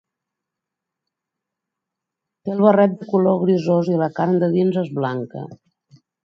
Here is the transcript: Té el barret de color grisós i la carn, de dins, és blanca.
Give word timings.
Té 2.41 2.55
el 2.55 2.63
barret 2.69 2.95
de 3.03 3.11
color 3.11 3.37
grisós 3.43 3.93
i 3.93 4.01
la 4.05 4.09
carn, 4.21 4.35
de 4.45 4.51
dins, 4.57 4.81
és 4.85 4.91
blanca. 5.03 5.45